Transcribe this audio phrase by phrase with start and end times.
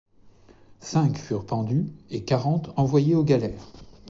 [0.79, 3.67] Cinq furent pendus, et quarante envoyés aux galères.